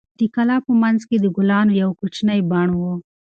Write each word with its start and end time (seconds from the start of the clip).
د 0.19 0.21
کلا 0.35 0.57
په 0.65 0.71
منځ 0.81 0.99
کې 1.09 1.17
د 1.19 1.25
ګلانو 1.35 1.73
یو 1.81 1.89
کوچنی 1.99 2.39
بڼ 2.49 2.69
و. 2.79 2.81